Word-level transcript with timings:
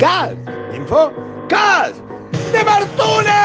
CAS, 0.00 0.32
Info, 0.72 1.12
CAS, 1.50 1.92
de 2.52 2.64
Martuna. 2.64 3.40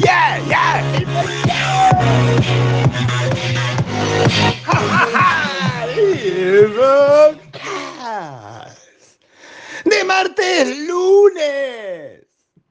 Yeah, 0.00 0.38
yeah. 0.48 0.80
Info, 6.24 7.36
CAS. 7.52 9.18
De 9.84 10.04
martes, 10.04 10.78
lunes. 10.88 12.24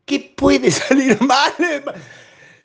¿Qué 0.06 0.34
puede 0.36 0.72
salir 0.72 1.22
mal? 1.22 1.54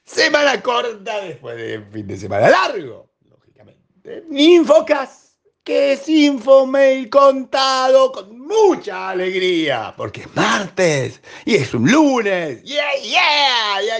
Semana 0.07 0.63
corta 0.63 1.21
después 1.21 1.57
de 1.57 1.85
fin 1.93 2.07
de 2.07 2.17
semana 2.17 2.49
largo, 2.49 3.11
lógicamente. 3.29 4.23
Infocas, 4.31 5.37
que 5.65 5.95
es 5.95 6.09
Infomail 6.09 7.11
contado 7.11 8.13
con 8.13 8.39
mucha 8.39 9.11
alegría, 9.11 9.93
porque 9.97 10.21
es 10.21 10.37
martes 10.37 11.21
y 11.45 11.57
es 11.57 11.75
un 11.75 11.91
lunes. 11.91 12.63
¡Yeah, 12.63 12.95
yeah! 13.03 13.83
Y 13.83 13.91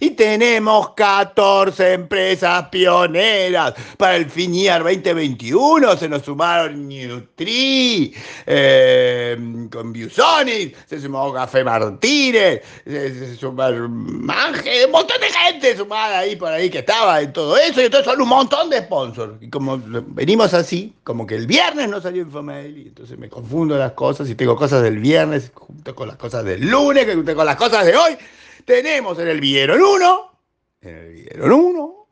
y 0.00 0.10
tenemos 0.10 0.90
14 0.90 1.94
empresas 1.94 2.68
pioneras 2.68 3.72
para 3.96 4.16
el 4.16 4.28
FINIAR 4.28 4.82
2021. 4.82 5.96
Se 5.96 6.10
nos 6.10 6.22
sumaron 6.22 6.86
Nutri, 6.86 8.14
eh, 8.44 9.66
con 9.72 9.94
Biusonic, 9.94 10.76
se 10.86 11.00
sumó 11.00 11.32
Café 11.32 11.64
Martínez, 11.64 12.62
se, 12.84 13.36
se 13.36 13.46
Manje, 13.48 14.84
un 14.84 14.92
montón 14.92 15.18
de 15.18 15.30
gente 15.30 15.74
sumada 15.74 16.18
ahí 16.18 16.36
por 16.36 16.52
ahí 16.52 16.68
que 16.68 16.80
estaba 16.80 17.22
en 17.22 17.32
todo 17.32 17.56
eso. 17.56 17.80
Y 17.80 17.86
entonces 17.86 18.12
son 18.12 18.20
un 18.20 18.28
montón 18.28 18.68
de 18.68 18.80
sponsors. 18.80 19.40
Y 19.40 19.48
como 19.48 19.80
venimos 20.08 20.52
así, 20.52 20.92
como 21.02 21.26
que 21.26 21.36
el 21.36 21.46
viernes 21.46 21.88
no 21.88 21.98
salió 21.98 22.20
Infomail, 22.20 22.76
y 22.76 22.82
entonces 22.88 23.16
me 23.18 23.30
confundo 23.30 23.78
las 23.78 23.92
cosas 23.92 24.28
y 24.28 24.34
tengo 24.34 24.54
cosas 24.54 24.82
del 24.82 24.98
viernes 24.98 25.50
junto 25.54 25.94
con 25.94 26.08
las 26.08 26.18
cosas 26.18 26.44
del 26.44 26.68
lunes, 26.68 27.06
junto 27.06 27.34
con 27.34 27.46
las 27.46 27.56
cosas 27.56 27.86
de 27.86 27.96
hoy. 27.96 28.18
Tenemos 28.64 29.18
en 29.18 29.28
el 29.28 29.40
Vieron 29.40 29.82
1, 29.82 30.38
en 30.82 30.96
el 30.96 31.12
Vieron 31.12 31.52
1, 31.52 32.06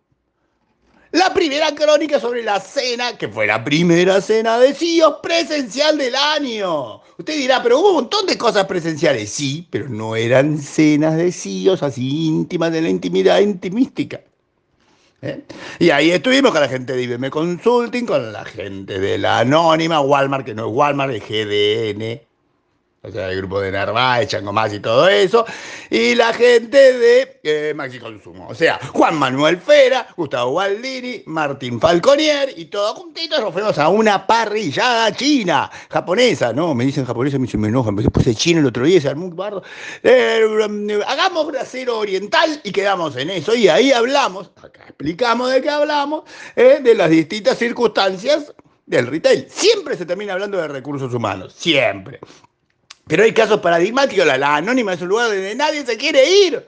la 1.12 1.33
primera 1.34 1.75
crónica 1.75 2.19
sobre 2.19 2.42
la 2.42 2.58
cena, 2.58 3.17
que 3.19 3.28
fue 3.28 3.47
la 3.47 3.62
primera 3.62 4.20
cena 4.20 4.58
de 4.58 4.75
CIOs 4.75 5.17
presencial 5.23 5.98
del 5.98 6.14
año. 6.14 7.03
Usted 7.19 7.36
dirá, 7.36 7.62
pero 7.62 7.80
hubo 7.80 7.91
un 7.91 7.95
montón 7.97 8.27
de 8.27 8.39
cosas 8.39 8.64
presenciales. 8.64 9.30
Sí, 9.30 9.67
pero 9.70 9.89
no 9.89 10.17
eran 10.17 10.58
cenas 10.58 11.17
de 11.17 11.30
CIOs 11.30 11.83
así 11.83 12.27
íntimas 12.27 12.73
de 12.73 12.83
la 12.83 12.89
intimidad 12.89 13.41
intimística. 13.41 14.20
¿Eh? 15.20 15.42
Y 15.78 15.91
ahí 15.91 16.11
estuvimos 16.11 16.50
con 16.50 16.62
la 16.62 16.69
gente 16.69 16.95
de 16.95 17.03
IBM 17.03 17.30
Consulting, 17.30 18.06
con 18.06 18.33
la 18.33 18.45
gente 18.45 18.98
de 18.98 19.19
la 19.19 19.41
Anónima, 19.41 20.00
Walmart, 20.00 20.45
que 20.45 20.55
no 20.55 20.67
es 20.67 20.75
Walmart, 20.75 21.12
es 21.12 21.23
GDN, 21.23 22.20
o 23.05 23.11
sea, 23.11 23.31
el 23.31 23.39
grupo 23.39 23.61
de 23.61 23.72
Narváez, 23.72 24.28
Chango 24.28 24.53
Más 24.53 24.72
y 24.72 24.78
todo 24.78 25.08
eso, 25.08 25.45
y 25.91 26.14
la 26.14 26.33
gente 26.33 26.92
de 26.97 27.41
eh, 27.42 27.72
Maxi 27.75 27.98
Consumo, 27.98 28.47
o 28.48 28.55
sea, 28.55 28.78
Juan 28.92 29.17
Manuel 29.17 29.58
Fera, 29.58 30.06
Gustavo 30.17 30.55
Baldini, 30.55 31.25
Martín 31.27 31.80
Falconier, 31.80 32.55
y 32.56 32.67
todos 32.67 32.97
juntitos 32.97 33.41
nos 33.41 33.53
fuimos 33.53 33.77
a 33.78 33.89
una 33.89 34.25
parrillada 34.25 35.11
china, 35.17 35.69
japonesa, 35.91 36.53
no, 36.53 36.77
me 36.77 36.84
dicen 36.84 37.05
japonesa, 37.05 37.41
me, 37.41 37.48
me 37.53 37.69
enojan, 37.69 37.97
me 37.97 38.05
puse 38.05 38.36
chino 38.36 38.61
el 38.61 38.67
otro 38.67 38.84
día, 38.84 39.00
se 39.00 39.08
armó 39.08 39.27
un 39.27 39.34
bardo, 39.34 39.64
eh, 40.05 40.47
hagamos 41.05 41.48
brasero 41.48 41.98
oriental 41.98 42.61
y 42.62 42.70
quedamos 42.70 43.17
en 43.17 43.30
eso, 43.30 43.53
y 43.56 43.67
ahí 43.67 43.91
hablamos, 43.91 44.53
acá 44.62 44.84
explicamos 44.86 45.50
de 45.50 45.61
qué 45.61 45.70
hablamos, 45.70 46.23
eh, 46.55 46.78
de 46.80 46.95
las 46.95 47.11
distintas 47.11 47.58
circunstancias 47.58 48.55
del 48.86 49.08
retail. 49.08 49.46
Siempre 49.48 49.96
se 49.96 50.07
termina 50.07 50.34
hablando 50.34 50.58
de 50.58 50.69
recursos 50.69 51.13
humanos, 51.13 51.52
siempre. 51.57 52.20
Pero 53.07 53.24
hay 53.24 53.33
casos 53.33 53.61
paradigmáticos, 53.61 54.27
la, 54.27 54.39
la, 54.39 54.57
anónima 54.57 54.92
es 54.92 55.02
un 55.02 55.08
lugar 55.08 55.29
donde 55.29 55.55
nadie 55.55 55.85
se 55.85 55.96
quiere 55.96 56.24
ir, 56.46 56.67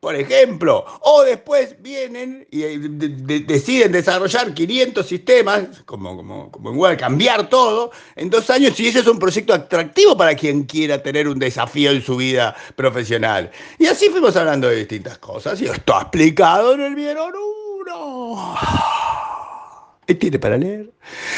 por 0.00 0.14
ejemplo. 0.16 0.84
O 1.02 1.22
después 1.22 1.80
vienen 1.80 2.46
y 2.50 2.60
de, 2.60 3.08
de, 3.08 3.40
deciden 3.40 3.92
desarrollar 3.92 4.52
500 4.52 5.06
sistemas, 5.06 5.82
como, 5.84 6.16
como, 6.16 6.50
como 6.50 6.70
en 6.70 6.76
Google, 6.76 6.96
cambiar 6.96 7.48
todo 7.48 7.92
en 8.16 8.28
dos 8.28 8.50
años, 8.50 8.78
y 8.80 8.88
ese 8.88 9.00
es 9.00 9.06
un 9.06 9.18
proyecto 9.18 9.54
atractivo 9.54 10.16
para 10.16 10.34
quien 10.34 10.64
quiera 10.64 11.02
tener 11.02 11.28
un 11.28 11.38
desafío 11.38 11.92
en 11.92 12.02
su 12.02 12.16
vida 12.16 12.56
profesional. 12.74 13.50
Y 13.78 13.86
así 13.86 14.08
fuimos 14.08 14.36
hablando 14.36 14.68
de 14.68 14.76
distintas 14.76 15.18
cosas, 15.18 15.60
y 15.60 15.66
esto 15.66 16.00
explicado 16.00 16.74
en 16.74 16.80
el 16.80 16.94
Vieron 16.94 17.32
Uno 17.34 18.56
tiene 20.14 20.38
para 20.38 20.56
leer. 20.56 20.90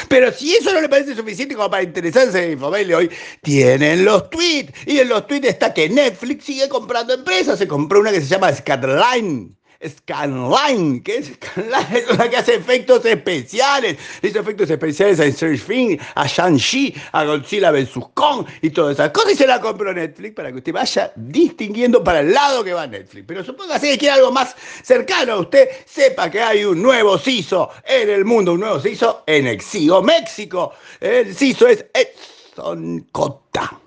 Pero 0.09 0.33
si 0.33 0.55
eso 0.55 0.73
no 0.73 0.81
le 0.81 0.89
parece 0.89 1.15
suficiente 1.15 1.55
como 1.55 1.71
para 1.71 1.83
interesarse 1.83 2.45
en 2.45 2.53
Infomail 2.53 2.95
hoy, 2.95 3.11
tienen 3.43 4.05
los 4.05 4.31
tweets. 4.31 4.73
Y 4.87 4.99
en 4.99 5.09
los 5.09 5.27
tweets 5.27 5.49
está 5.49 5.75
que 5.75 5.89
Netflix 5.89 6.45
sigue 6.45 6.69
comprando 6.69 7.15
empresas. 7.15 7.59
Se 7.59 7.69
compró 7.69 8.01
una 8.01 8.13
que 8.13 8.21
se 8.21 8.27
llama 8.27 8.53
Scanline. 8.53 9.57
Scanline, 9.87 11.03
¿qué 11.03 11.17
es 11.17 11.33
Scanline? 11.35 11.97
Es 11.97 12.11
una 12.11 12.29
que 12.29 12.37
hace 12.37 12.55
efectos 12.55 13.05
especiales. 13.05 13.97
Hizo 14.23 14.41
efectos 14.41 14.71
especiales 14.71 15.21
a 15.21 15.31
Stranger 15.31 15.61
Things, 15.61 16.03
a 16.15 16.27
Shang-Chi, 16.27 16.95
a 17.13 17.25
Godzilla 17.25 17.71
vs. 17.71 17.91
Kong 18.15 18.47
y 18.61 18.71
todas 18.71 18.95
esas 18.95 19.11
cosas. 19.11 19.33
Y 19.33 19.37
se 19.37 19.47
la 19.47 19.61
compró 19.61 19.93
Netflix 19.93 20.35
para 20.35 20.51
que 20.53 20.59
usted 20.59 20.73
vaya 20.73 21.13
distinguiendo 21.17 22.05
para 22.05 22.21
el 22.21 22.33
lado 22.33 22.63
que 22.63 22.73
va 22.73 22.87
Netflix. 22.87 23.25
Pero 23.27 23.45
supóngase 23.45 23.91
que 23.91 23.99
quiere 23.99 24.15
algo 24.15 24.33
más 24.33 24.55
cercano 24.83 25.35
a 25.35 25.41
usted, 25.41 25.69
sepa 25.87 26.31
que 26.31 26.41
hay 26.41 26.65
un 26.65 26.83
nuevo 26.83 27.19
CISO 27.19 27.71
en 27.85 28.11
el 28.11 28.25
mundo, 28.25 28.53
un 28.53 28.61
nuevo 28.61 28.81
CISO 28.81 29.25
en 29.27 29.47
Exigo, 29.47 30.03
México. 30.03 30.73
El 31.01 31.35
CISO 31.35 31.67
es 31.67 31.87
Edson 31.95 33.07
Cota. 33.13 33.81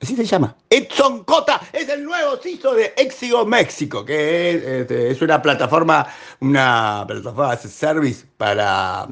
Así 0.00 0.14
se 0.14 0.24
llama. 0.24 0.54
Edson 0.70 1.24
Cota 1.24 1.60
es 1.72 1.88
el 1.88 2.04
nuevo 2.04 2.36
CISO 2.36 2.72
de 2.74 2.94
Exigo 2.96 3.44
México, 3.44 4.04
que 4.04 4.50
es, 4.50 4.62
es, 4.62 4.90
es, 4.90 5.22
una 5.22 5.42
plataforma, 5.42 6.06
una 6.40 7.04
plataforma 7.06 7.56
de 7.56 7.68
service 7.68 8.24
para 8.36 9.08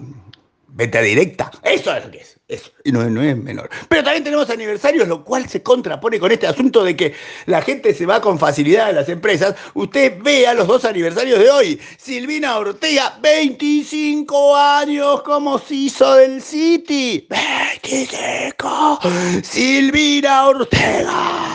venta 0.76 1.00
directa. 1.00 1.50
Eso 1.62 1.94
es 1.97 2.04
lo 2.04 2.10
que 2.10 2.19
es. 2.19 2.37
Eso. 2.48 2.70
Y 2.84 2.92
no, 2.92 3.03
no, 3.10 3.22
es 3.22 3.37
menor. 3.37 3.69
Pero 3.88 4.04
también 4.04 4.22
tenemos 4.22 4.48
aniversarios, 4.50 5.09
lo 5.09 5.25
cual 5.25 5.48
se 5.48 5.62
contrapone 5.62 6.20
con 6.20 6.31
este 6.31 6.47
asunto 6.47 6.84
de 6.84 6.94
que 6.94 7.14
la 7.47 7.60
gente 7.60 7.92
se 7.92 8.06
va 8.06 8.20
con 8.20 8.38
facilidad 8.38 8.88
a 8.88 8.92
las 8.92 9.09
empresas. 9.09 9.56
Usted 9.75 10.22
vea 10.22 10.54
los 10.54 10.69
dos 10.69 10.84
aniversarios 10.84 11.41
de 11.41 11.50
hoy. 11.50 11.81
Silvina 11.98 12.56
Ortega, 12.59 13.19
25 13.20 14.56
años 14.56 15.22
como 15.22 15.59
CISO 15.59 16.16
del 16.16 16.41
City. 16.41 17.26
25. 17.28 19.00
Silvina 19.42 20.47
Ortega. 20.47 21.45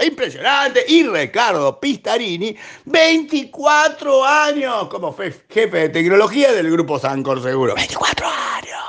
Impresionante. 0.00 0.84
Y 0.88 1.02
Ricardo 1.04 1.78
Pistarini, 1.80 2.56
24 2.84 4.24
años 4.24 4.88
como 4.88 5.14
jefe 5.14 5.78
de 5.78 5.88
tecnología 5.88 6.52
del 6.52 6.70
grupo 6.70 6.98
Sancor 6.98 7.42
Seguro. 7.42 7.74
24 7.74 8.26
años. 8.26 8.86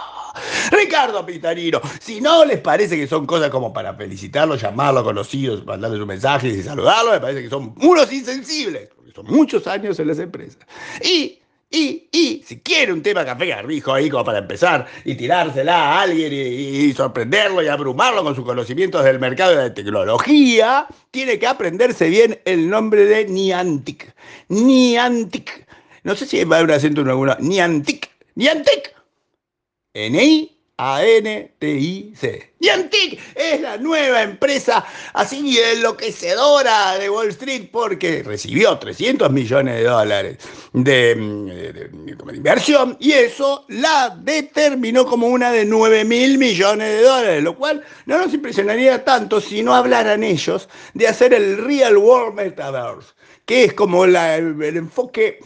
Ricardo 0.71 1.25
Pitarino, 1.25 1.81
si 1.99 2.21
no 2.21 2.45
les 2.45 2.59
parece 2.59 2.97
que 2.97 3.07
son 3.07 3.25
cosas 3.25 3.49
como 3.49 3.73
para 3.73 3.93
felicitarlo, 3.93 4.55
llamarlo, 4.55 5.03
conocidos, 5.03 5.65
mandarle 5.65 6.01
un 6.01 6.07
mensaje 6.07 6.49
y 6.49 6.61
saludarlo, 6.61 7.11
me 7.11 7.19
parece 7.19 7.43
que 7.43 7.49
son 7.49 7.73
unos 7.81 8.11
insensibles, 8.11 8.89
porque 8.95 9.11
son 9.11 9.25
muchos 9.27 9.65
años 9.67 9.99
en 9.99 10.07
las 10.07 10.19
empresas. 10.19 10.59
Y 11.01 11.39
y, 11.69 12.07
y, 12.13 12.43
si 12.45 12.61
quiere 12.61 12.93
un 12.93 13.01
tema 13.01 13.25
café 13.25 13.47
garbijo 13.47 13.93
ahí 13.93 14.09
como 14.09 14.23
para 14.23 14.39
empezar 14.39 14.87
y 15.03 15.15
tirársela 15.15 15.75
a 15.75 16.01
alguien 16.03 16.31
y, 16.31 16.93
sorprenderlo 16.93 17.61
y 17.61 17.67
abrumarlo 17.67 18.23
con 18.23 18.35
sus 18.35 18.45
conocimientos 18.45 19.03
del 19.03 19.19
mercado 19.19 19.51
de 19.51 19.57
la 19.57 19.73
tecnología, 19.73 20.87
tiene 21.11 21.37
que 21.37 21.47
aprenderse 21.47 22.07
bien 22.07 22.39
el 22.45 22.69
nombre 22.69 23.05
de 23.05 23.25
Niantic. 23.25 24.15
Niantic. 24.47 25.67
No 26.03 26.15
sé 26.15 26.25
si 26.25 26.41
va 26.45 26.55
a 26.55 26.59
haber 26.59 26.71
un 26.71 26.77
acento 26.77 27.01
en 27.01 27.09
alguna. 27.09 27.37
Niantic. 27.41 28.11
Niantic. 28.35 28.95
N-I. 29.93 30.56
A-N-T-I-C. 30.79 32.51
Niantic 32.59 33.19
es 33.33 33.61
la 33.61 33.77
nueva 33.77 34.21
empresa 34.21 34.85
así 35.13 35.57
enloquecedora 35.59 36.99
de 36.99 37.09
Wall 37.09 37.29
Street 37.29 37.69
porque 37.71 38.21
recibió 38.21 38.77
300 38.77 39.31
millones 39.31 39.77
de 39.77 39.83
dólares 39.85 40.37
de, 40.73 41.15
de, 41.15 42.35
inversión 42.35 42.95
y 42.99 43.13
eso 43.13 43.65
la 43.69 44.15
determinó 44.21 45.07
como 45.07 45.25
una 45.25 45.51
de 45.51 45.65
9 45.65 46.05
mil 46.05 46.37
millones 46.37 46.87
de 46.87 47.01
dólares, 47.01 47.43
lo 47.43 47.55
cual 47.55 47.83
no 48.05 48.19
nos 48.19 48.31
impresionaría 48.35 49.03
tanto 49.03 49.41
si 49.41 49.63
no 49.63 49.73
hablaran 49.73 50.23
ellos 50.23 50.69
de 50.93 51.07
hacer 51.07 51.33
el 51.33 51.57
Real 51.57 51.97
World 51.97 52.35
Metaverse, 52.35 53.13
que 53.47 53.63
es 53.63 53.73
como 53.73 54.05
el 54.05 54.15
enfoque 54.59 55.39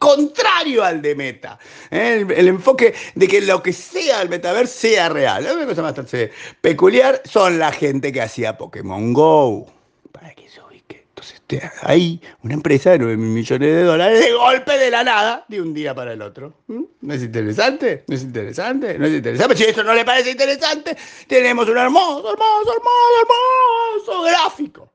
contrario 0.00 0.82
al 0.82 1.02
de 1.02 1.14
Meta. 1.14 1.58
¿eh? 1.90 2.24
El, 2.34 2.48
enfoque 2.48 2.94
de 3.14 3.28
que 3.28 3.42
lo 3.42 3.62
que 3.62 3.72
sea 3.72 4.22
el 4.22 4.30
metaverso 4.30 4.80
sea 4.80 5.10
real. 5.10 5.46
Una 5.54 5.66
cosa 5.66 5.82
bastante 5.82 6.32
peculiar 6.60 7.20
son 7.26 7.58
la 7.58 7.70
gente 7.70 8.10
que 8.10 8.22
hacía 8.22 8.56
Pokémon 8.56 9.12
Go. 9.12 9.66
Para 10.10 10.34
que 10.34 10.48
se 10.48 10.62
ubique. 10.62 11.04
Entonces, 11.10 11.34
este, 11.34 11.70
hay 11.82 12.18
una 12.42 12.54
empresa 12.54 12.92
de 12.92 12.98
9 13.00 13.16
mil 13.18 13.28
millones 13.28 13.68
de 13.68 13.82
dólares 13.82 14.20
de 14.20 14.32
golpe 14.32 14.78
de 14.78 14.90
la 14.90 15.04
nada, 15.04 15.44
de 15.48 15.60
un 15.60 15.74
día 15.74 15.94
para 15.94 16.14
el 16.14 16.22
otro. 16.22 16.54
¿Mm? 16.68 16.82
¿No 17.02 17.14
es 17.14 17.22
interesante? 17.22 18.04
¿No 18.08 18.14
es 18.14 18.22
interesante? 18.22 18.98
¿No 18.98 19.06
es 19.06 19.12
interesante? 19.12 19.56
Si 19.56 19.64
esto 19.64 19.84
no 19.84 19.92
le 19.92 20.06
parece 20.06 20.30
interesante, 20.30 20.96
tenemos 21.26 21.68
un 21.68 21.76
hermoso, 21.76 22.32
hermoso, 22.32 22.72
hermoso, 22.72 24.16
hermoso 24.16 24.22
gráfico 24.22 24.89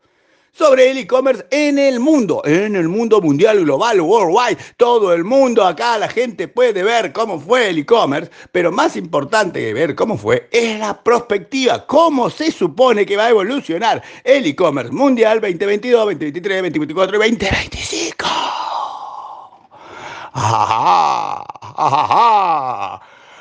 sobre 0.58 0.90
el 0.90 0.98
e-commerce 0.98 1.46
en 1.52 1.78
el 1.78 2.00
mundo, 2.00 2.42
en 2.46 2.76
el 2.76 2.88
mundo 2.88 3.22
mundial, 3.22 3.62
global, 3.64 4.00
worldwide. 4.00 4.58
Todo 4.78 5.14
el 5.14 5.24
mundo 5.24 5.66
acá, 5.66 5.98
la 5.98 6.08
gente 6.08 6.48
puede 6.48 6.84
ver 6.84 7.12
cómo 7.12 7.40
fue 7.40 7.70
el 7.70 7.80
e-commerce, 7.80 8.32
pero 8.52 8.72
más 8.72 8.96
importante 8.96 9.60
que 9.60 9.74
ver 9.74 9.96
cómo 9.96 10.18
fue 10.18 10.48
es 10.52 10.80
la 10.80 11.02
perspectiva, 11.02 11.86
cómo 11.86 12.30
se 12.30 12.52
supone 12.52 13.06
que 13.06 13.18
va 13.18 13.26
a 13.26 13.30
evolucionar 13.30 14.02
el 14.24 14.46
e-commerce 14.46 14.92
mundial 14.92 15.42
2022, 15.42 16.06
2023, 16.06 16.58
2024 16.58 17.16
y 17.16 17.20
2025. 17.20 18.26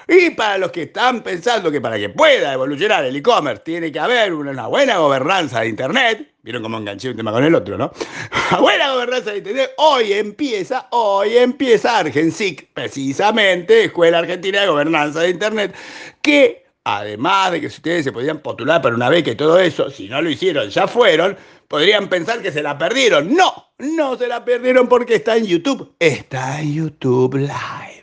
Y 0.07 0.31
para 0.31 0.59
los 0.59 0.71
que 0.71 0.83
están 0.83 1.23
pensando 1.23 1.71
que 1.71 1.81
para 1.81 1.99
que 1.99 2.11
pueda 2.11 2.53
evolucionar 2.53 3.05
el 3.05 3.17
e-commerce 3.17 3.63
tiene 3.65 3.91
que 3.91 3.99
haber 3.99 4.35
una 4.35 4.67
buena 4.67 4.99
gobernanza 4.99 5.61
de 5.61 5.69
Internet, 5.69 6.35
vieron 6.43 6.63
cómo 6.63 6.79
enganché 6.79 7.11
un 7.11 7.17
tema 7.17 7.33
con 7.33 7.43
el 7.43 7.55
otro, 7.55 7.79
¿no? 7.79 7.91
Una 8.51 8.61
buena 8.61 8.93
gobernanza 8.93 9.31
de 9.31 9.39
Internet, 9.39 9.71
hoy 9.79 10.13
empieza, 10.13 10.89
hoy 10.91 11.39
empieza 11.39 11.99
Argensic, 11.99 12.69
precisamente, 12.75 13.85
Escuela 13.85 14.19
Argentina 14.19 14.61
de 14.61 14.67
Gobernanza 14.67 15.21
de 15.21 15.31
Internet, 15.31 15.75
que 16.21 16.67
además 16.85 17.53
de 17.53 17.63
que 17.63 17.71
si 17.71 17.77
ustedes 17.77 18.05
se 18.05 18.13
podían 18.13 18.41
postular 18.41 18.83
para 18.83 18.95
una 18.95 19.09
beca 19.09 19.31
y 19.31 19.37
todo 19.37 19.59
eso, 19.59 19.91
si 19.91 20.09
no 20.09 20.21
lo 20.21 20.29
hicieron, 20.29 20.69
ya 20.69 20.87
fueron, 20.87 21.37
podrían 21.69 22.09
pensar 22.09 22.43
que 22.43 22.53
se 22.53 22.63
la 22.63 22.77
perdieron. 22.77 23.35
No, 23.35 23.71
no 23.79 24.17
se 24.17 24.29
la 24.29 24.45
perdieron 24.45 24.89
porque 24.89 25.17
está 25.17 25.37
en 25.37 25.47
YouTube. 25.47 25.95
Está 25.99 26.61
en 26.61 26.75
YouTube 26.75 27.37
Live. 27.37 27.94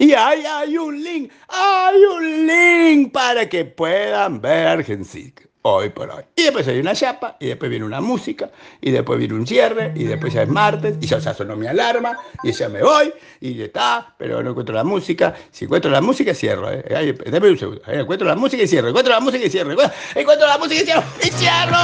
Y 0.00 0.14
ahí 0.14 0.42
hay 0.46 0.78
un 0.78 1.04
link, 1.04 1.30
hay 1.46 2.02
un 2.02 2.46
link 2.46 3.12
para 3.12 3.46
que 3.46 3.66
puedan 3.66 4.40
ver 4.40 4.82
Gensic 4.82 5.46
hoy 5.60 5.90
por 5.90 6.08
hoy. 6.08 6.22
Y 6.36 6.44
después 6.44 6.66
hay 6.68 6.80
una 6.80 6.94
chapa, 6.94 7.36
y 7.38 7.48
después 7.48 7.70
viene 7.70 7.84
una 7.84 8.00
música, 8.00 8.50
y 8.80 8.92
después 8.92 9.18
viene 9.18 9.34
un 9.34 9.46
cierre, 9.46 9.92
y 9.94 10.04
después 10.04 10.32
ya 10.32 10.44
es 10.44 10.48
martes, 10.48 10.96
y 11.02 11.06
ya, 11.06 11.18
ya 11.18 11.34
sonó 11.34 11.54
mi 11.54 11.66
alarma, 11.66 12.16
y 12.42 12.52
ya 12.52 12.70
me 12.70 12.82
voy, 12.82 13.12
y 13.40 13.56
ya 13.56 13.66
está, 13.66 14.14
pero 14.16 14.42
no 14.42 14.48
encuentro 14.52 14.74
la 14.74 14.84
música. 14.84 15.34
Si 15.50 15.66
encuentro 15.66 15.90
la 15.90 16.00
música, 16.00 16.32
cierro. 16.32 16.72
¿eh? 16.72 16.82
Ahí, 16.96 17.10
un 17.10 17.58
segundo. 17.58 17.82
encuentro 17.86 18.26
la 18.26 18.36
música 18.36 18.62
y 18.62 18.68
cierro. 18.68 18.88
Encuentro 18.88 19.12
la 19.12 19.20
música 19.20 19.44
y 19.44 19.50
cierro. 19.50 19.72
Encuentro 20.14 20.46
la 20.46 20.56
música 20.56 20.80
y 20.80 20.84
cierro. 20.86 21.04
¡Y 21.22 21.28
cierro! 21.28 21.76